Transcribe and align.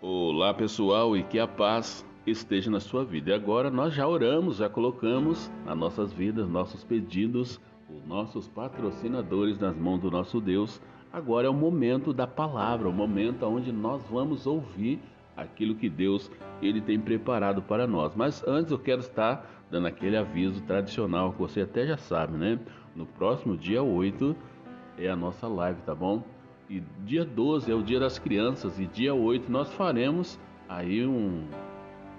Olá 0.00 0.54
pessoal 0.54 1.16
e 1.16 1.24
que 1.24 1.40
a 1.40 1.48
paz 1.48 2.06
esteja 2.24 2.70
na 2.70 2.78
sua 2.78 3.04
vida. 3.04 3.30
E 3.30 3.34
agora 3.34 3.68
nós 3.68 3.92
já 3.92 4.06
oramos, 4.06 4.58
já 4.58 4.68
colocamos 4.68 5.50
nas 5.66 5.76
nossas 5.76 6.12
vidas, 6.12 6.48
nossos 6.48 6.84
pedidos, 6.84 7.60
os 7.90 8.06
nossos 8.06 8.46
patrocinadores 8.46 9.58
nas 9.58 9.76
mãos 9.76 9.98
do 9.98 10.08
nosso 10.08 10.40
Deus. 10.40 10.80
Agora 11.12 11.48
é 11.48 11.50
o 11.50 11.54
momento 11.54 12.12
da 12.12 12.28
palavra, 12.28 12.88
o 12.88 12.92
momento 12.92 13.44
onde 13.44 13.72
nós 13.72 14.00
vamos 14.08 14.46
ouvir 14.46 15.00
aquilo 15.36 15.74
que 15.74 15.88
Deus 15.88 16.30
ele 16.62 16.80
tem 16.80 17.00
preparado 17.00 17.60
para 17.60 17.84
nós. 17.84 18.14
Mas 18.14 18.46
antes 18.46 18.70
eu 18.70 18.78
quero 18.78 19.00
estar 19.00 19.50
dando 19.68 19.88
aquele 19.88 20.16
aviso 20.16 20.62
tradicional 20.62 21.32
que 21.32 21.40
você 21.40 21.62
até 21.62 21.84
já 21.84 21.96
sabe, 21.96 22.38
né? 22.38 22.56
No 22.94 23.04
próximo 23.04 23.56
dia 23.56 23.82
8 23.82 24.36
é 24.96 25.08
a 25.08 25.16
nossa 25.16 25.48
live, 25.48 25.80
tá 25.82 25.92
bom? 25.92 26.22
E 26.70 26.82
dia 27.04 27.24
12 27.24 27.70
é 27.70 27.74
o 27.74 27.82
dia 27.82 27.98
das 27.98 28.18
crianças 28.18 28.78
e 28.78 28.86
dia 28.86 29.14
8 29.14 29.50
nós 29.50 29.72
faremos 29.72 30.38
aí 30.68 31.06
um 31.06 31.46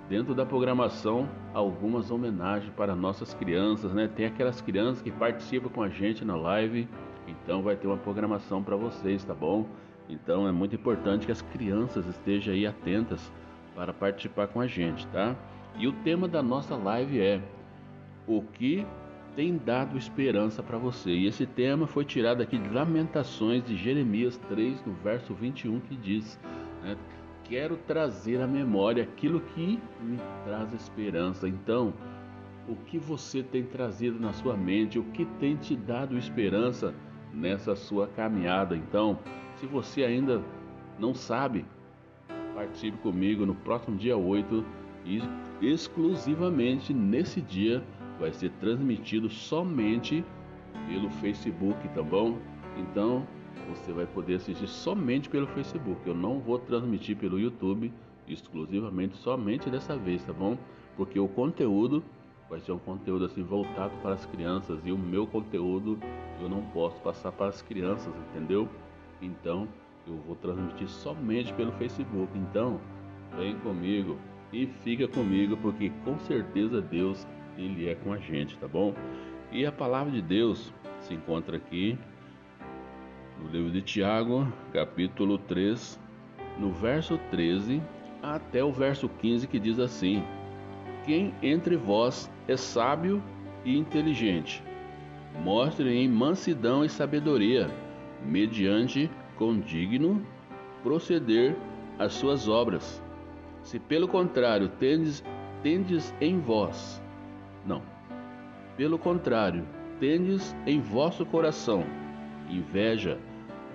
dentro 0.10 0.34
da 0.34 0.44
programação 0.44 1.30
algumas 1.54 2.10
homenagens 2.10 2.74
para 2.74 2.96
nossas 2.96 3.32
crianças, 3.36 3.94
né? 3.94 4.08
Tem 4.08 4.26
aquelas 4.26 4.60
crianças 4.60 5.04
que 5.04 5.12
participam 5.12 5.70
com 5.70 5.84
a 5.84 5.90
gente 5.90 6.26
na 6.26 6.36
live, 6.36 6.88
então 7.28 7.62
vai 7.62 7.76
ter 7.76 7.86
uma 7.86 7.98
programação 7.98 8.64
para 8.64 8.76
vocês, 8.76 9.24
tá 9.24 9.36
bom? 9.36 9.68
Então 10.10 10.48
é 10.48 10.52
muito 10.52 10.74
importante 10.74 11.28
que 11.28 11.32
as 11.32 11.44
crianças 11.44 12.08
estejam 12.08 12.52
aí 12.56 12.66
atentas 12.66 13.32
para 13.76 13.94
participar 13.94 14.48
com 14.48 14.60
a 14.60 14.66
gente, 14.66 15.06
tá? 15.08 15.36
E 15.78 15.88
o 15.88 15.94
tema 16.04 16.28
da 16.28 16.42
nossa 16.42 16.76
live 16.76 17.22
é 17.22 17.40
o 18.28 18.42
que 18.42 18.84
tem 19.36 19.58
dado 19.58 19.98
esperança 19.98 20.62
para 20.62 20.78
você. 20.78 21.12
E 21.12 21.28
esse 21.28 21.46
tema 21.46 21.88
foi 21.88 22.06
tirado 22.06 22.42
aqui 22.42 22.58
de 22.58 22.70
Lamentações 22.70 23.64
de 23.64 23.76
Jeremias 23.76 24.38
3, 24.50 24.86
no 24.86 24.94
verso 24.94 25.34
21, 25.34 25.80
que 25.82 25.96
diz: 25.96 26.40
né, 26.84 26.98
Quero 27.44 27.78
trazer 27.78 28.42
à 28.42 28.48
memória 28.48 29.04
aquilo 29.04 29.42
que 29.42 29.80
me 30.02 30.18
traz 30.44 30.72
esperança. 30.74 31.48
Então, 31.48 31.94
o 32.68 32.76
que 32.76 33.00
você 33.00 33.42
tem 33.42 33.64
trazido 33.64 34.20
na 34.20 34.32
sua 34.34 34.56
mente, 34.56 35.00
o 35.00 35.04
que 35.06 35.26
tem 35.40 35.56
te 35.56 35.76
dado 35.76 36.18
esperança 36.18 36.94
nessa 37.34 37.76
sua 37.76 38.08
caminhada. 38.08 38.76
Então, 38.76 39.18
se 39.56 39.66
você 39.66 40.04
ainda 40.04 40.44
não 41.00 41.14
sabe, 41.14 41.66
participe 42.54 42.98
comigo 42.98 43.46
no 43.46 43.56
próximo 43.56 43.98
dia 43.98 44.16
8 44.16 44.64
e 45.06 45.22
exclusivamente 45.62 46.94
nesse 46.94 47.42
dia 47.42 47.84
vai 48.20 48.34
ser 48.34 48.52
transmitido 48.60 49.30
somente 49.30 50.24
pelo 50.88 51.10
Facebook, 51.10 51.88
tá 51.90 52.04
bom? 52.04 52.38
Então 52.78 53.26
você 53.70 53.92
vai 53.92 54.06
poder 54.06 54.36
assistir 54.36 54.68
somente 54.68 55.30
pelo 55.30 55.48
Facebook. 55.48 56.02
Eu 56.06 56.16
não 56.16 56.40
vou 56.40 56.60
transmitir 56.60 57.16
pelo 57.16 57.40
YouTube 57.40 57.92
exclusivamente 58.28 59.18
somente 59.18 59.70
dessa 59.70 59.96
vez, 59.96 60.24
tá 60.24 60.34
bom? 60.34 60.58
Porque 60.96 61.20
o 61.20 61.28
conteúdo 61.28 62.04
vai 62.50 62.60
ser 62.60 62.72
um 62.72 62.80
conteúdo 62.80 63.26
assim 63.26 63.44
voltado 63.44 63.94
para 64.02 64.16
as 64.16 64.26
crianças 64.26 64.80
e 64.84 64.92
o 64.92 64.98
meu 64.98 65.28
conteúdo 65.28 66.00
eu 66.42 66.50
não 66.50 66.62
posso 66.64 67.00
passar 67.02 67.32
para 67.32 67.48
as 67.48 67.62
crianças, 67.62 68.12
entendeu? 68.30 68.68
Então 69.22 69.68
eu 70.08 70.18
vou 70.26 70.36
transmitir 70.36 70.88
somente 70.90 71.54
pelo 71.54 71.72
Facebook. 71.74 72.32
Então 72.38 72.80
vem 73.38 73.56
comigo 73.60 74.18
e 74.52 74.66
fica 74.84 75.08
comigo 75.08 75.58
porque 75.58 75.92
com 76.04 76.18
certeza 76.20 76.82
Deus 76.82 77.28
ele 77.60 77.90
é 77.90 77.96
com 77.96 78.14
a 78.14 78.18
gente, 78.18 78.58
tá 78.58 78.68
bom? 78.68 78.94
E 79.52 79.66
a 79.66 79.72
palavra 79.72 80.12
de 80.12 80.22
Deus 80.22 80.74
se 81.02 81.14
encontra 81.14 81.58
aqui 81.58 81.98
no 83.42 83.50
livro 83.50 83.72
de 83.72 83.82
Tiago, 83.82 84.48
capítulo 84.72 85.38
3, 85.38 86.00
no 86.58 86.72
verso 86.72 87.18
13 87.30 87.82
até 88.22 88.64
o 88.64 88.72
verso 88.72 89.08
15, 89.08 89.48
que 89.48 89.60
diz 89.60 89.80
assim: 89.80 90.24
Quem 91.06 91.34
entre 91.42 91.76
vós 91.76 92.32
é 92.48 92.56
sábio 92.56 93.22
e 93.66 93.78
inteligente, 93.78 94.64
mostre 95.44 95.90
em 95.90 96.08
mansidão 96.08 96.84
e 96.84 96.90
sabedoria, 96.90 97.70
mediante 98.26 99.10
condigno 99.38 100.26
proceder 100.84 101.56
as 101.98 102.14
suas 102.14 102.48
obras. 102.48 103.02
Se 103.64 103.80
pelo 103.80 104.08
contrário 104.08 104.70
tendes, 104.80 105.24
tendes 105.62 106.14
em 106.22 106.40
vós. 106.40 107.02
Pelo 108.80 108.98
contrário, 108.98 109.66
tendes 110.00 110.56
em 110.66 110.80
vosso 110.80 111.26
coração 111.26 111.84
inveja, 112.50 113.20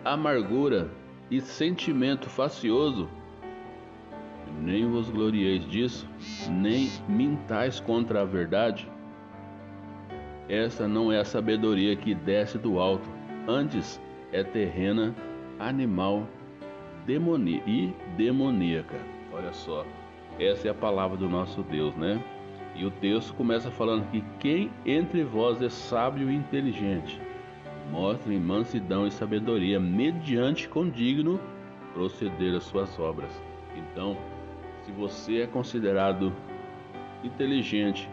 amargura 0.03 0.91
e 1.31 1.43
sentimento 1.43 2.31
facioso. 2.31 3.07
Nem 4.63 4.91
vos 4.91 5.11
glorieis 5.11 5.69
disso, 5.69 6.09
nem 6.51 6.89
mintais 7.07 7.81
contra 7.81 8.23
a 8.23 8.25
verdade. 8.25 8.91
Essa 10.49 10.89
não 10.89 11.13
é 11.13 11.21
a 11.21 11.25
sabedoria 11.25 11.95
que 11.95 12.15
desce 12.15 12.57
do 12.57 12.79
alto, 12.79 13.07
antes 13.47 14.01
é 14.33 14.43
terrena, 14.43 15.15
animal 15.59 16.27
e 17.07 17.93
demoníaca. 18.17 18.97
Olha 19.31 19.53
só, 19.53 19.85
essa 20.41 20.67
é 20.67 20.71
a 20.71 20.75
palavra 20.75 21.19
do 21.19 21.29
nosso 21.29 21.63
Deus, 21.63 21.95
né? 21.95 22.25
E 22.75 22.85
o 22.85 22.91
texto 22.91 23.35
começa 23.35 23.71
falando 23.71 24.11
que 24.11 24.25
quem 24.39 24.71
entre 24.85 25.23
vós 25.23 25.63
é 25.63 25.69
sábio 25.69 26.31
e 26.31 26.35
inteligente, 26.35 27.21
mostre 27.91 28.37
mansidão 28.39 29.07
e 29.07 29.11
sabedoria, 29.11 29.79
mediante 29.79 30.69
condigno 30.69 31.39
proceder 31.93 32.55
as 32.55 32.65
suas 32.65 32.99
obras. 32.99 33.31
Então, 33.77 34.17
se 34.85 34.93
você 34.93 35.43
é 35.43 35.47
considerado 35.47 36.33
inteligente 37.23 38.09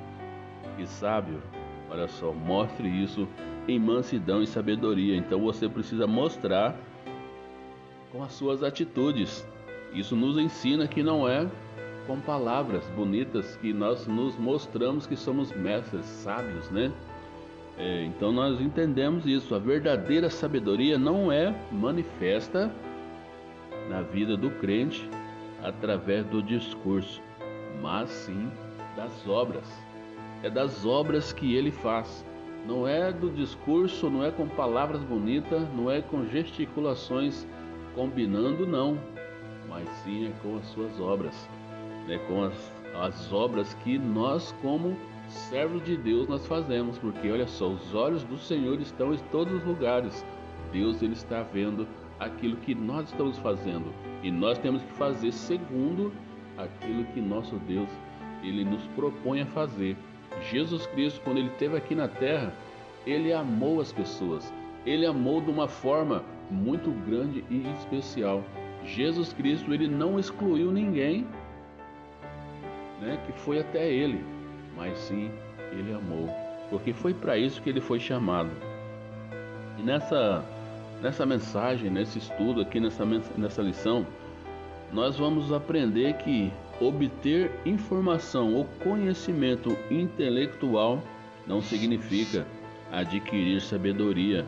e 0.77 0.85
sábio, 0.85 1.41
olha 1.89 2.07
só, 2.07 2.31
mostre 2.31 2.87
isso 2.87 3.27
em 3.67 3.79
mansidão 3.79 4.41
e 4.41 4.47
sabedoria. 4.47 5.15
Então 5.15 5.41
você 5.41 5.67
precisa 5.67 6.07
mostrar 6.07 6.75
com 8.11 8.23
as 8.23 8.31
suas 8.33 8.63
atitudes. 8.63 9.45
Isso 9.93 10.15
nos 10.15 10.37
ensina 10.37 10.87
que 10.87 11.03
não 11.03 11.27
é 11.27 11.49
com 12.07 12.19
palavras 12.19 12.85
bonitas 12.95 13.55
que 13.57 13.73
nós 13.73 14.07
nos 14.07 14.37
mostramos 14.37 15.05
que 15.05 15.15
somos 15.15 15.51
mestres 15.51 16.05
sábios, 16.05 16.69
né? 16.69 16.91
É, 17.77 18.03
então 18.03 18.31
nós 18.31 18.59
entendemos 18.59 19.25
isso. 19.25 19.55
A 19.55 19.59
verdadeira 19.59 20.29
sabedoria 20.29 20.97
não 20.97 21.31
é 21.31 21.55
manifesta 21.71 22.71
na 23.89 24.01
vida 24.01 24.35
do 24.35 24.49
crente 24.51 25.09
através 25.63 26.25
do 26.27 26.41
discurso, 26.41 27.21
mas 27.81 28.09
sim 28.09 28.51
das 28.95 29.27
obras. 29.27 29.65
É 30.43 30.49
das 30.49 30.85
obras 30.85 31.31
que 31.31 31.55
ele 31.55 31.71
faz. 31.71 32.25
Não 32.65 32.87
é 32.87 33.11
do 33.11 33.29
discurso, 33.29 34.09
não 34.09 34.23
é 34.23 34.31
com 34.31 34.47
palavras 34.47 35.01
bonitas, 35.03 35.67
não 35.73 35.89
é 35.89 36.01
com 36.01 36.25
gesticulações 36.27 37.47
combinando, 37.95 38.67
não, 38.67 38.99
mas 39.67 39.87
sim 40.03 40.27
é 40.27 40.31
com 40.43 40.57
as 40.57 40.65
suas 40.67 40.99
obras 40.99 41.49
né, 42.07 42.19
com 42.27 42.43
as, 42.43 42.73
as 42.95 43.31
obras 43.33 43.73
que 43.83 43.97
nós, 43.97 44.53
como 44.61 44.97
servos 45.27 45.83
de 45.83 45.95
Deus, 45.97 46.27
nós 46.27 46.45
fazemos, 46.45 46.97
porque 46.97 47.31
olha 47.31 47.47
só, 47.47 47.69
os 47.69 47.93
olhos 47.93 48.23
do 48.23 48.37
Senhor 48.37 48.79
estão 48.81 49.13
em 49.13 49.17
todos 49.31 49.53
os 49.53 49.63
lugares. 49.63 50.25
Deus 50.71 51.01
ele 51.01 51.13
está 51.13 51.41
vendo 51.41 51.87
aquilo 52.19 52.57
que 52.57 52.75
nós 52.75 53.09
estamos 53.09 53.37
fazendo 53.39 53.91
e 54.23 54.31
nós 54.31 54.57
temos 54.59 54.81
que 54.83 54.91
fazer 54.93 55.31
segundo 55.31 56.13
aquilo 56.57 57.03
que 57.05 57.19
nosso 57.19 57.55
Deus 57.67 57.89
ele 58.43 58.63
nos 58.63 58.83
propõe 58.95 59.41
a 59.41 59.45
fazer. 59.47 59.95
Jesus 60.49 60.85
Cristo, 60.87 61.21
quando 61.23 61.37
ele 61.37 61.49
esteve 61.49 61.77
aqui 61.77 61.95
na 61.95 62.07
terra, 62.07 62.53
ele 63.05 63.33
amou 63.33 63.81
as 63.81 63.91
pessoas. 63.91 64.53
Ele 64.85 65.05
amou 65.05 65.41
de 65.41 65.49
uma 65.49 65.67
forma 65.67 66.23
muito 66.49 66.91
grande 67.05 67.43
e 67.49 67.67
especial. 67.77 68.43
Jesus 68.83 69.33
Cristo, 69.33 69.73
ele 69.73 69.87
não 69.87 70.19
excluiu 70.19 70.71
ninguém 70.71 71.27
né, 73.01 73.19
que 73.25 73.33
foi 73.41 73.59
até 73.59 73.91
ele, 73.91 74.23
mas 74.77 74.97
sim 74.97 75.31
ele 75.71 75.93
amou, 75.93 76.29
porque 76.69 76.93
foi 76.93 77.13
para 77.13 77.37
isso 77.37 77.61
que 77.61 77.69
ele 77.69 77.81
foi 77.81 77.99
chamado. 77.99 78.51
E 79.77 79.81
nessa, 79.81 80.45
nessa 81.01 81.25
mensagem, 81.25 81.89
nesse 81.89 82.19
estudo 82.19 82.61
aqui, 82.61 82.79
nessa, 82.79 83.03
nessa 83.35 83.61
lição, 83.61 84.05
nós 84.93 85.17
vamos 85.17 85.51
aprender 85.51 86.13
que 86.17 86.51
obter 86.79 87.51
informação 87.65 88.53
ou 88.53 88.65
conhecimento 88.83 89.77
intelectual 89.89 91.01
não 91.47 91.61
significa 91.61 92.45
adquirir 92.91 93.61
sabedoria. 93.61 94.45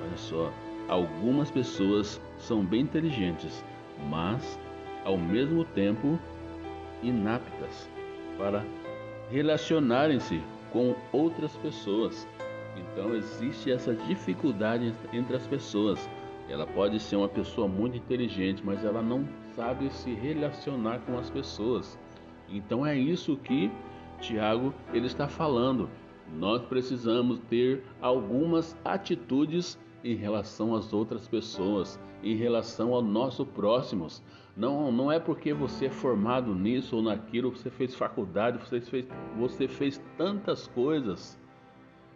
Olha 0.00 0.16
só, 0.16 0.52
algumas 0.88 1.50
pessoas 1.50 2.20
são 2.38 2.64
bem 2.64 2.82
inteligentes, 2.82 3.64
mas 4.08 4.58
ao 5.04 5.18
mesmo 5.18 5.64
tempo 5.64 6.18
inaptas 7.08 7.88
para 8.38 8.64
relacionarem-se 9.30 10.42
com 10.72 10.94
outras 11.12 11.56
pessoas. 11.56 12.26
Então 12.76 13.14
existe 13.14 13.70
essa 13.70 13.94
dificuldade 13.94 14.92
entre 15.12 15.36
as 15.36 15.46
pessoas. 15.46 16.08
Ela 16.48 16.66
pode 16.66 17.00
ser 17.00 17.16
uma 17.16 17.28
pessoa 17.28 17.66
muito 17.66 17.96
inteligente, 17.96 18.62
mas 18.64 18.84
ela 18.84 19.00
não 19.00 19.26
sabe 19.54 19.90
se 19.90 20.12
relacionar 20.12 20.98
com 21.00 21.16
as 21.16 21.30
pessoas. 21.30 21.98
Então 22.48 22.84
é 22.84 22.96
isso 22.96 23.36
que 23.36 23.70
Tiago 24.20 24.74
ele 24.92 25.06
está 25.06 25.28
falando. 25.28 25.88
Nós 26.32 26.62
precisamos 26.62 27.38
ter 27.48 27.84
algumas 28.00 28.76
atitudes 28.84 29.78
em 30.02 30.14
relação 30.14 30.74
às 30.74 30.92
outras 30.92 31.28
pessoas, 31.28 31.98
em 32.22 32.36
relação 32.36 32.92
ao 32.92 33.02
nosso 33.02 33.46
próximos. 33.46 34.22
Não, 34.56 34.92
não 34.92 35.10
é 35.10 35.18
porque 35.18 35.52
você 35.52 35.86
é 35.86 35.90
formado 35.90 36.54
nisso 36.54 36.96
ou 36.96 37.02
naquilo, 37.02 37.50
você 37.50 37.70
fez 37.70 37.94
faculdade, 37.94 38.58
você 38.58 38.80
fez, 38.80 39.06
você 39.36 39.66
fez 39.66 40.00
tantas 40.16 40.68
coisas 40.68 41.38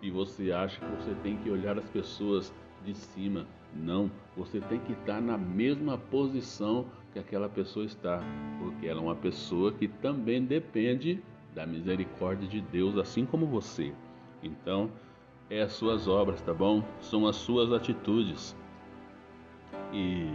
e 0.00 0.11
você 0.11 0.52
acha 0.52 0.79
que 0.79 1.02
você 1.02 1.14
tem 1.23 1.37
que 1.38 1.50
olhar 1.50 1.76
as 1.76 1.88
pessoas 1.90 2.55
de 2.85 2.94
cima. 2.94 3.44
Não, 3.75 4.11
você 4.37 4.61
tem 4.61 4.79
que 4.81 4.93
estar 4.93 5.20
na 5.20 5.37
mesma 5.37 5.99
posição 5.99 6.87
que 7.12 7.19
aquela 7.19 7.49
pessoa 7.49 7.85
está, 7.85 8.23
porque 8.61 8.87
ela 8.87 9.00
é 9.00 9.02
uma 9.02 9.17
pessoa 9.17 9.73
que 9.73 9.88
também 9.88 10.44
depende 10.44 11.20
da 11.55 11.67
misericórdia 11.67 12.49
de 12.49 12.61
Deus, 12.61 12.96
assim 12.96 13.26
como 13.26 13.46
você. 13.46 13.93
Então, 14.43 14.90
é 15.50 15.62
as 15.62 15.73
suas 15.73 16.06
obras, 16.06 16.40
tá 16.40 16.55
bom? 16.55 16.85
São 17.00 17.26
as 17.26 17.37
suas 17.37 17.73
atitudes. 17.73 18.56
E 19.93 20.31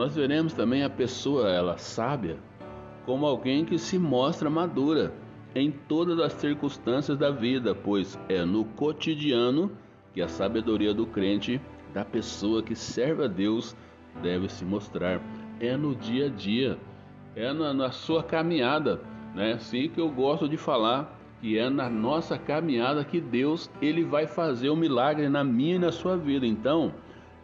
nós 0.00 0.16
veremos 0.16 0.54
também 0.54 0.82
a 0.82 0.88
pessoa, 0.88 1.50
ela 1.50 1.76
sábia, 1.76 2.38
como 3.04 3.26
alguém 3.26 3.66
que 3.66 3.78
se 3.78 3.98
mostra 3.98 4.48
madura 4.48 5.12
em 5.54 5.70
todas 5.70 6.18
as 6.18 6.32
circunstâncias 6.32 7.18
da 7.18 7.30
vida, 7.30 7.74
pois 7.74 8.18
é 8.26 8.42
no 8.42 8.64
cotidiano 8.64 9.70
que 10.14 10.22
a 10.22 10.26
sabedoria 10.26 10.94
do 10.94 11.04
crente, 11.04 11.60
da 11.92 12.02
pessoa 12.02 12.62
que 12.62 12.74
serve 12.74 13.24
a 13.24 13.26
Deus, 13.26 13.76
deve 14.22 14.48
se 14.48 14.64
mostrar. 14.64 15.20
É 15.60 15.76
no 15.76 15.94
dia 15.94 16.28
a 16.28 16.30
dia, 16.30 16.78
é 17.36 17.52
na, 17.52 17.74
na 17.74 17.90
sua 17.90 18.22
caminhada, 18.22 19.02
né? 19.34 19.52
Assim 19.52 19.90
que 19.90 20.00
eu 20.00 20.08
gosto 20.08 20.48
de 20.48 20.56
falar, 20.56 21.14
que 21.42 21.58
é 21.58 21.68
na 21.68 21.90
nossa 21.90 22.38
caminhada 22.38 23.04
que 23.04 23.20
Deus 23.20 23.70
ele 23.82 24.02
vai 24.02 24.26
fazer 24.26 24.70
o 24.70 24.72
um 24.72 24.76
milagre 24.76 25.28
na 25.28 25.44
minha 25.44 25.76
e 25.76 25.78
na 25.78 25.92
sua 25.92 26.16
vida. 26.16 26.46
Então, 26.46 26.90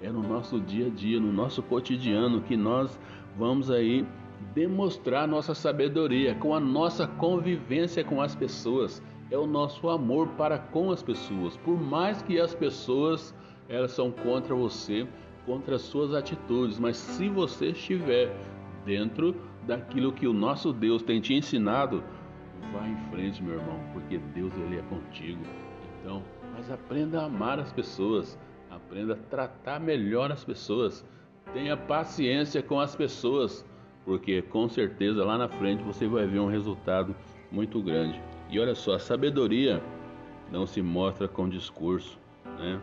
é 0.01 0.11
no 0.11 0.23
nosso 0.23 0.61
dia 0.61 0.87
a 0.87 0.91
dia, 0.91 1.21
no 1.21 1.33
nosso 1.33 1.63
cotidiano 1.63 2.41
que 2.41 2.57
nós 2.57 2.99
vamos 3.37 3.71
aí 3.71 4.07
demonstrar 4.55 5.27
nossa 5.27 5.55
sabedoria 5.55 6.35
com 6.35 6.55
a 6.55 6.61
nossa 6.61 7.07
convivência 7.07 8.05
com 8.05 8.21
as 8.21 8.35
pessoas. 8.35 9.03
É 9.31 9.37
o 9.37 9.47
nosso 9.47 9.89
amor 9.89 10.29
para 10.37 10.59
com 10.59 10.91
as 10.91 11.03
pessoas. 11.03 11.57
Por 11.59 11.81
mais 11.81 12.23
que 12.23 12.39
as 12.39 12.55
pessoas 12.55 13.35
elas 13.69 13.91
são 13.91 14.13
contra 14.13 14.55
você, 14.55 15.07
contra 15.45 15.75
as 15.75 15.83
suas 15.83 16.15
atitudes, 16.15 16.79
mas 16.79 16.97
se 16.97 17.29
você 17.29 17.71
estiver 17.71 18.33
dentro 18.85 19.35
daquilo 19.67 20.13
que 20.13 20.29
o 20.29 20.33
nosso 20.33 20.73
Deus 20.73 21.03
tem 21.03 21.21
te 21.21 21.35
ensinado, 21.35 22.05
Vá 22.73 22.87
em 22.87 22.97
frente, 23.11 23.43
meu 23.43 23.55
irmão, 23.55 23.81
porque 23.93 24.19
Deus 24.35 24.53
ele 24.55 24.79
é 24.79 24.83
contigo. 24.83 25.43
Então, 26.01 26.23
mas 26.55 26.71
aprenda 26.71 27.21
a 27.21 27.27
amar 27.27 27.59
as 27.59 27.73
pessoas, 27.73 28.39
aprenda 28.77 29.15
a 29.15 29.17
tratar 29.17 29.81
melhor 29.81 30.31
as 30.31 30.45
pessoas. 30.45 31.05
Tenha 31.53 31.77
paciência 31.77 32.63
com 32.63 32.79
as 32.81 32.95
pessoas, 32.95 33.65
porque 34.05 34.43
com 34.43 34.69
certeza 34.69 35.25
lá 35.25 35.39
na 35.39 35.49
frente 35.49 35.83
você 35.83 36.07
vai 36.07 36.27
ver 36.27 36.41
um 36.41 36.49
resultado 36.49 37.15
muito 37.51 37.83
grande. 37.83 38.21
E 38.51 38.61
olha 38.61 38.75
só, 38.75 38.95
a 38.95 38.99
sabedoria 38.99 39.83
não 40.51 40.67
se 40.67 40.81
mostra 40.83 41.27
com 41.27 41.49
discurso, 41.49 42.19
né? 42.59 42.81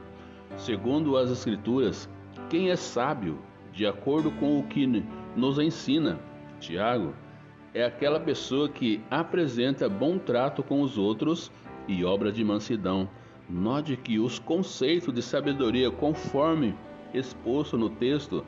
Segundo 0.57 1.17
as 1.17 1.31
escrituras, 1.31 2.09
quem 2.49 2.69
é 2.69 2.75
sábio, 2.75 3.39
de 3.71 3.87
acordo 3.87 4.31
com 4.31 4.59
o 4.59 4.63
que 4.63 5.03
nos 5.35 5.57
ensina, 5.57 6.19
Tiago, 6.59 7.13
é 7.73 7.83
aquela 7.83 8.19
pessoa 8.19 8.69
que 8.69 9.01
apresenta 9.09 9.89
bom 9.89 10.19
trato 10.19 10.61
com 10.61 10.81
os 10.81 10.97
outros 10.97 11.51
e 11.87 12.05
obra 12.05 12.31
de 12.31 12.43
mansidão. 12.43 13.09
Note 13.49 13.97
que 13.97 14.19
os 14.19 14.39
conceitos 14.39 15.13
de 15.13 15.21
sabedoria, 15.21 15.91
conforme 15.91 16.75
exposto 17.13 17.77
no 17.77 17.89
texto, 17.89 18.45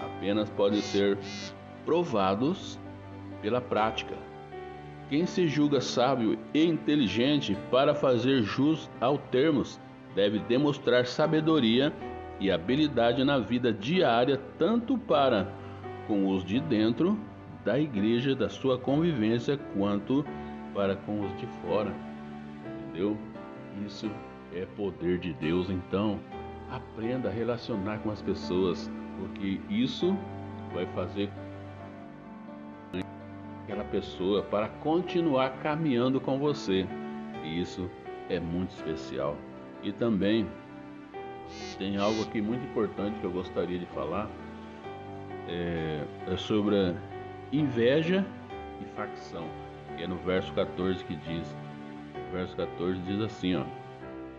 apenas 0.00 0.48
podem 0.50 0.80
ser 0.80 1.18
provados 1.84 2.78
pela 3.42 3.60
prática. 3.60 4.16
Quem 5.08 5.26
se 5.26 5.46
julga 5.46 5.80
sábio 5.80 6.38
e 6.54 6.64
inteligente 6.64 7.56
para 7.70 7.94
fazer 7.94 8.42
jus 8.42 8.90
ao 9.00 9.18
termos 9.18 9.78
deve 10.14 10.38
demonstrar 10.38 11.06
sabedoria 11.06 11.92
e 12.40 12.50
habilidade 12.50 13.22
na 13.22 13.38
vida 13.38 13.72
diária, 13.72 14.40
tanto 14.58 14.96
para 14.96 15.52
com 16.06 16.28
os 16.28 16.44
de 16.44 16.58
dentro 16.60 17.18
da 17.64 17.78
igreja, 17.78 18.34
da 18.34 18.48
sua 18.48 18.78
convivência, 18.78 19.58
quanto 19.76 20.24
para 20.74 20.96
com 20.96 21.20
os 21.20 21.36
de 21.38 21.46
fora. 21.62 21.94
Entendeu? 22.88 23.16
Isso 23.86 24.10
é 24.52 24.66
poder 24.76 25.18
de 25.18 25.32
Deus. 25.34 25.70
Então, 25.70 26.20
aprenda 26.70 27.28
a 27.28 27.32
relacionar 27.32 27.98
com 27.98 28.10
as 28.10 28.22
pessoas, 28.22 28.90
porque 29.18 29.60
isso 29.68 30.16
vai 30.72 30.86
fazer 30.86 31.30
aquela 33.64 33.84
pessoa 33.84 34.42
para 34.42 34.68
continuar 34.68 35.50
caminhando 35.62 36.20
com 36.20 36.38
você. 36.38 36.86
E 37.42 37.60
isso 37.60 37.90
é 38.28 38.38
muito 38.38 38.70
especial. 38.70 39.36
E 39.82 39.92
também 39.92 40.46
tem 41.78 41.96
algo 41.96 42.22
aqui 42.22 42.40
muito 42.40 42.64
importante 42.64 43.18
que 43.18 43.24
eu 43.24 43.30
gostaria 43.30 43.78
de 43.78 43.86
falar. 43.86 44.28
É, 45.48 46.04
é 46.26 46.36
sobre 46.36 46.94
inveja 47.52 48.24
e 48.80 48.84
facção. 48.96 49.46
E 49.98 50.02
é 50.02 50.06
no 50.06 50.16
verso 50.16 50.52
14 50.54 51.04
que 51.04 51.16
diz, 51.16 51.54
verso 52.34 52.56
14 52.56 53.00
diz 53.02 53.20
assim, 53.20 53.54
ó: 53.56 53.64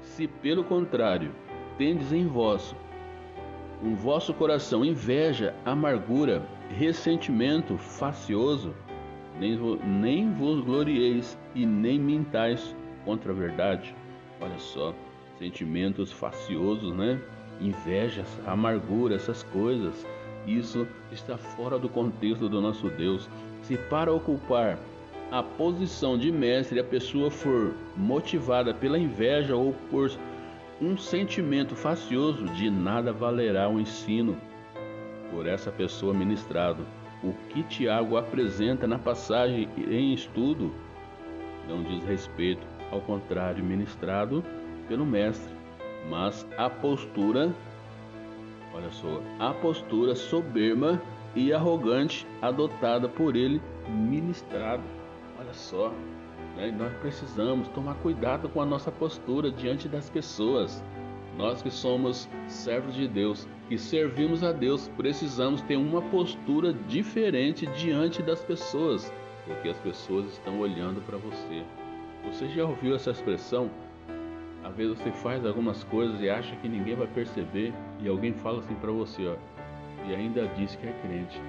Se 0.02 0.28
pelo 0.28 0.64
contrário 0.64 1.32
tendes 1.78 2.12
em 2.12 2.28
vós 2.28 2.76
um 3.84 3.96
vosso 3.96 4.34
coração 4.34 4.86
inveja, 4.86 5.54
amargura, 5.66 6.42
ressentimento 6.70 7.78
facioso, 7.78 8.74
nem, 9.40 9.58
nem 9.84 10.32
vos 10.34 10.64
glorieis 10.64 11.38
e 11.54 11.66
nem 11.66 12.00
mintais 12.00 12.76
contra 13.04 13.32
a 13.32 13.36
verdade. 13.36 13.96
Olha 14.40 14.58
só, 14.58 14.94
sentimentos 15.38 16.12
faciosos, 16.12 16.94
né? 16.94 17.20
Inveja, 17.60 18.24
amargura, 18.46 19.16
essas 19.16 19.44
coisas 19.44 20.06
isso 20.48 20.88
está 21.12 21.38
fora 21.38 21.80
do 21.80 21.90
contexto 21.90 22.48
do 22.48 22.62
nosso 22.62 22.90
Deus. 22.90 23.28
Se 23.64 23.78
para 23.78 24.14
ocupar 24.14 24.78
a 25.32 25.42
posição 25.42 26.18
de 26.18 26.32
mestre 26.32 26.80
a 26.80 26.84
pessoa 26.84 27.30
for 27.30 27.74
motivada 27.96 28.74
pela 28.74 28.98
inveja 28.98 29.56
ou 29.56 29.74
por 29.90 30.12
um 30.82 30.98
sentimento 30.98 31.76
facioso, 31.76 32.46
de 32.50 32.70
nada 32.70 33.12
valerá 33.12 33.70
o 33.70 33.80
ensino 33.80 34.38
por 35.32 35.48
essa 35.48 35.72
pessoa 35.72 36.14
ministrado. 36.14 36.86
O 37.24 37.34
que 37.50 37.64
Tiago 37.64 38.18
apresenta 38.18 38.86
na 38.86 39.00
passagem 39.00 39.70
em 39.78 40.14
estudo 40.14 40.72
não 41.68 41.82
diz 41.84 42.04
respeito, 42.04 42.66
ao 42.92 43.02
contrário, 43.02 43.64
ministrado 43.64 44.44
pelo 44.88 45.06
mestre, 45.06 45.52
mas 46.10 46.46
a 46.58 46.70
postura 46.70 47.52
Olha 48.76 48.92
só, 48.92 49.22
a 49.40 49.54
postura 49.54 50.14
soberba 50.16 51.02
e 51.34 51.54
arrogante 51.54 52.28
adotada 52.42 53.08
por 53.08 53.38
ele 53.38 53.62
ministrado. 53.88 54.84
Só, 55.56 55.92
né? 56.58 56.70
nós 56.78 56.94
precisamos 56.96 57.68
tomar 57.70 57.96
cuidado 57.96 58.50
com 58.50 58.62
a 58.62 58.66
nossa 58.66 58.92
postura 58.92 59.50
diante 59.50 59.88
das 59.88 60.10
pessoas. 60.10 60.84
Nós 61.38 61.62
que 61.62 61.72
somos 61.72 62.30
servos 62.48 62.94
de 62.94 63.08
Deus, 63.08 63.48
que 63.68 63.78
servimos 63.78 64.44
a 64.44 64.52
Deus, 64.52 64.90
precisamos 64.96 65.62
ter 65.62 65.76
uma 65.76 66.02
postura 66.02 66.74
diferente 66.88 67.66
diante 67.68 68.22
das 68.22 68.42
pessoas, 68.44 69.12
porque 69.46 69.70
as 69.70 69.78
pessoas 69.78 70.28
estão 70.34 70.60
olhando 70.60 71.02
para 71.06 71.18
você. 71.18 71.64
Você 72.26 72.48
já 72.50 72.66
ouviu 72.66 72.96
essa 72.96 73.12
expressão? 73.12 73.70
Às 74.64 74.76
vezes 74.76 74.98
você 74.98 75.12
faz 75.12 75.46
algumas 75.46 75.84
coisas 75.84 76.20
e 76.22 76.30
acha 76.30 76.56
que 76.58 76.68
ninguém 76.68 76.96
vai 76.96 77.08
perceber 77.08 77.74
e 78.00 78.08
alguém 78.08 78.34
fala 78.34 78.60
assim 78.60 78.76
para 78.76 78.92
você, 78.92 79.28
ó, 79.28 79.36
e 80.08 80.16
ainda 80.16 80.48
diz 80.58 80.76
que 80.76 80.88
é 80.88 80.94
crente. 81.02 81.40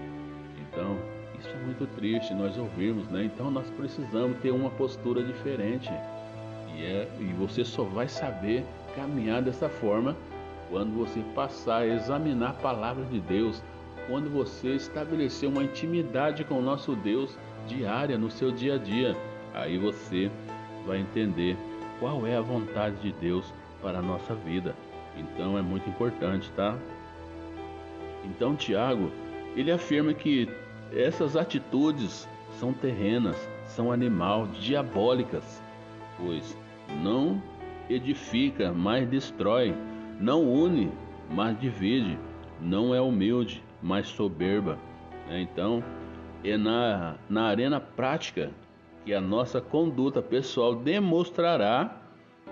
Então, 0.60 0.96
isso 1.38 1.48
é 1.48 1.64
muito 1.64 1.86
triste 1.94 2.34
nós 2.34 2.56
ouvirmos, 2.56 3.08
né? 3.08 3.24
Então 3.24 3.50
nós 3.50 3.68
precisamos 3.70 4.38
ter 4.38 4.50
uma 4.50 4.70
postura 4.70 5.22
diferente. 5.22 5.90
E 6.74 6.84
é 6.84 7.08
e 7.20 7.24
você 7.38 7.64
só 7.64 7.84
vai 7.84 8.08
saber 8.08 8.64
caminhar 8.94 9.42
dessa 9.42 9.68
forma 9.68 10.16
quando 10.70 10.96
você 10.96 11.20
passar 11.34 11.78
a 11.78 11.86
examinar 11.86 12.50
a 12.50 12.54
palavra 12.54 13.04
de 13.04 13.20
Deus, 13.20 13.62
quando 14.08 14.30
você 14.30 14.74
estabelecer 14.74 15.48
uma 15.48 15.62
intimidade 15.62 16.44
com 16.44 16.58
o 16.58 16.62
nosso 16.62 16.94
Deus 16.96 17.36
diária 17.66 18.18
no 18.18 18.30
seu 18.30 18.50
dia 18.50 18.74
a 18.74 18.78
dia. 18.78 19.16
Aí 19.54 19.78
você 19.78 20.30
vai 20.86 20.98
entender 20.98 21.56
qual 21.98 22.26
é 22.26 22.36
a 22.36 22.40
vontade 22.40 22.96
de 22.96 23.12
Deus 23.12 23.52
para 23.82 23.98
a 23.98 24.02
nossa 24.02 24.34
vida. 24.34 24.74
Então 25.16 25.56
é 25.56 25.62
muito 25.62 25.88
importante, 25.88 26.50
tá? 26.52 26.76
Então 28.24 28.54
Tiago, 28.54 29.10
ele 29.56 29.70
afirma 29.70 30.12
que 30.12 30.48
essas 30.92 31.36
atitudes 31.36 32.28
são 32.52 32.72
terrenas, 32.72 33.36
são 33.66 33.92
animal, 33.92 34.46
diabólicas, 34.48 35.62
pois 36.18 36.56
não 37.02 37.42
edifica, 37.88 38.72
mas 38.72 39.08
destrói, 39.08 39.74
não 40.20 40.50
une, 40.50 40.90
mas 41.30 41.58
divide, 41.58 42.18
não 42.60 42.94
é 42.94 43.00
humilde, 43.00 43.62
mas 43.82 44.06
soberba. 44.08 44.78
Né? 45.28 45.40
Então, 45.40 45.82
é 46.44 46.56
na, 46.56 47.16
na 47.28 47.44
arena 47.44 47.80
prática 47.80 48.50
que 49.04 49.12
a 49.14 49.20
nossa 49.20 49.60
conduta 49.60 50.22
pessoal 50.22 50.74
demonstrará 50.74 52.02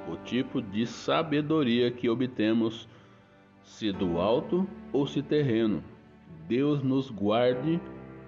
o 0.08 0.16
tipo 0.16 0.60
de 0.60 0.86
sabedoria 0.86 1.90
que 1.90 2.08
obtemos, 2.08 2.88
se 3.62 3.90
do 3.90 4.20
alto 4.20 4.68
ou 4.92 5.06
se 5.06 5.22
terreno. 5.22 5.82
Deus 6.46 6.82
nos 6.82 7.10
guarde 7.10 7.80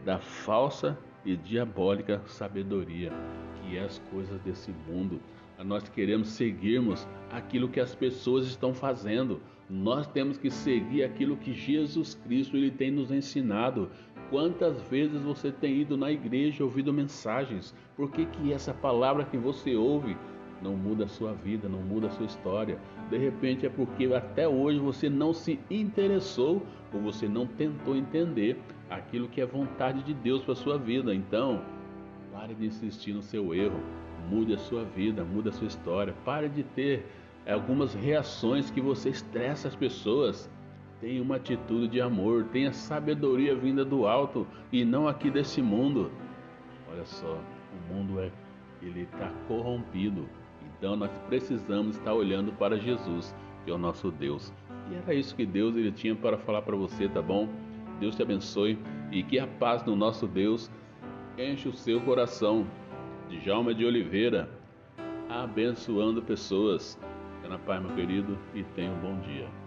da 0.06 0.20
falsa 0.20 0.96
e 1.24 1.36
diabólica 1.36 2.22
sabedoria, 2.26 3.12
que 3.56 3.76
é 3.76 3.82
as 3.82 3.98
coisas 4.08 4.40
desse 4.42 4.72
mundo. 4.88 5.20
Nós 5.64 5.88
queremos 5.88 6.28
seguirmos 6.28 7.08
aquilo 7.28 7.68
que 7.68 7.80
as 7.80 7.92
pessoas 7.92 8.46
estão 8.46 8.72
fazendo. 8.72 9.40
Nós 9.68 10.06
temos 10.06 10.38
que 10.38 10.48
seguir 10.48 11.02
aquilo 11.02 11.36
que 11.36 11.52
Jesus 11.52 12.14
Cristo 12.14 12.56
ele 12.56 12.70
tem 12.70 12.88
nos 12.88 13.10
ensinado. 13.10 13.90
Quantas 14.30 14.80
vezes 14.82 15.20
você 15.22 15.50
tem 15.50 15.80
ido 15.80 15.96
na 15.96 16.12
igreja 16.12 16.62
ouvido 16.62 16.92
mensagens? 16.92 17.74
Por 17.96 18.12
que, 18.12 18.26
que 18.26 18.52
essa 18.52 18.72
palavra 18.72 19.24
que 19.24 19.36
você 19.36 19.74
ouve 19.74 20.16
não 20.62 20.76
muda 20.76 21.06
a 21.06 21.08
sua 21.08 21.32
vida, 21.32 21.68
não 21.68 21.80
muda 21.80 22.06
a 22.06 22.10
sua 22.10 22.26
história? 22.26 22.78
De 23.10 23.18
repente 23.18 23.66
é 23.66 23.68
porque 23.68 24.04
até 24.14 24.46
hoje 24.46 24.78
você 24.78 25.10
não 25.10 25.32
se 25.32 25.58
interessou 25.68 26.64
ou 26.92 27.00
você 27.00 27.26
não 27.26 27.44
tentou 27.44 27.96
entender 27.96 28.56
aquilo 28.90 29.28
que 29.28 29.40
é 29.40 29.46
vontade 29.46 30.02
de 30.02 30.14
Deus 30.14 30.42
para 30.42 30.52
a 30.52 30.56
sua 30.56 30.78
vida. 30.78 31.14
Então, 31.14 31.62
pare 32.32 32.54
de 32.54 32.66
insistir 32.66 33.12
no 33.12 33.22
seu 33.22 33.54
erro, 33.54 33.80
mude 34.30 34.54
a 34.54 34.58
sua 34.58 34.84
vida, 34.84 35.24
mude 35.24 35.48
a 35.48 35.52
sua 35.52 35.66
história, 35.66 36.14
pare 36.24 36.48
de 36.48 36.62
ter 36.62 37.06
algumas 37.48 37.94
reações 37.94 38.70
que 38.70 38.80
você 38.80 39.10
estressa 39.10 39.68
as 39.68 39.76
pessoas. 39.76 40.50
Tenha 41.00 41.22
uma 41.22 41.36
atitude 41.36 41.88
de 41.88 42.00
amor, 42.00 42.44
tenha 42.44 42.72
sabedoria 42.72 43.54
vinda 43.54 43.84
do 43.84 44.06
alto 44.06 44.46
e 44.72 44.84
não 44.84 45.06
aqui 45.06 45.30
desse 45.30 45.60
mundo. 45.60 46.10
Olha 46.90 47.04
só, 47.04 47.38
o 47.72 47.94
mundo 47.94 48.18
é 48.18 48.30
ele 48.82 49.02
está 49.02 49.30
corrompido. 49.48 50.28
Então 50.78 50.96
nós 50.96 51.10
precisamos 51.28 51.96
estar 51.96 52.12
olhando 52.12 52.52
para 52.52 52.78
Jesus, 52.78 53.34
que 53.64 53.70
é 53.70 53.74
o 53.74 53.78
nosso 53.78 54.10
Deus. 54.10 54.52
E 54.90 54.94
era 54.94 55.14
isso 55.14 55.34
que 55.34 55.46
Deus 55.46 55.76
ele 55.76 55.92
tinha 55.92 56.14
para 56.14 56.38
falar 56.38 56.62
para 56.62 56.76
você, 56.76 57.08
tá 57.08 57.22
bom? 57.22 57.48
Deus 58.00 58.14
te 58.14 58.22
abençoe 58.22 58.78
e 59.10 59.22
que 59.22 59.38
a 59.38 59.46
paz 59.46 59.82
do 59.82 59.96
nosso 59.96 60.26
Deus 60.26 60.70
enche 61.38 61.68
o 61.68 61.72
seu 61.72 62.00
coração. 62.00 62.66
Djalma 63.28 63.74
de 63.74 63.84
Oliveira, 63.84 64.48
abençoando 65.28 66.22
pessoas. 66.22 66.98
Fica 67.36 67.48
na 67.48 67.58
paz, 67.58 67.82
meu 67.82 67.94
querido, 67.94 68.38
e 68.54 68.62
tenha 68.62 68.92
um 68.92 68.98
bom 69.00 69.18
dia. 69.20 69.65